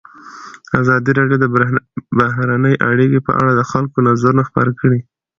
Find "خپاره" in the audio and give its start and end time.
4.49-4.71